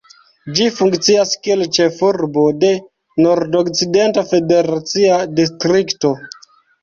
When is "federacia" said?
4.33-5.19